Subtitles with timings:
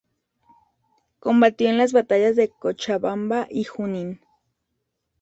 [1.19, 4.19] Combatió en las batallas de Cochabamba y Junín.